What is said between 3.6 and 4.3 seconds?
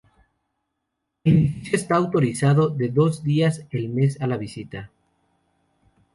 el mes a